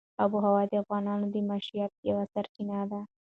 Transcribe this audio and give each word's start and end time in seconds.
آب 0.23 0.31
وهوا 0.35 0.63
د 0.69 0.73
افغانانو 0.83 1.25
د 1.33 1.35
معیشت 1.49 1.93
یوه 2.09 2.23
سرچینه 2.33 2.77
ده. 2.91 2.99